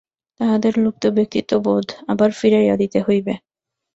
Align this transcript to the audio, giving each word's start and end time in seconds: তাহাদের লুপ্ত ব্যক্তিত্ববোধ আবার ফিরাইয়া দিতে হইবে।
তাহাদের 0.39 0.73
লুপ্ত 0.77 1.03
ব্যক্তিত্ববোধ 1.17 1.87
আবার 2.07 2.29
ফিরাইয়া 2.31 2.75
দিতে 2.81 2.99
হইবে। 3.01 3.33